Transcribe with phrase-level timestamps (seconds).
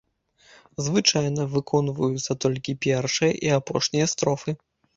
[0.85, 4.61] Звычайна выконваюцца толькі першая і апошняя строфы.